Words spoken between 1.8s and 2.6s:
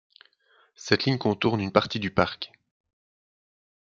du parc.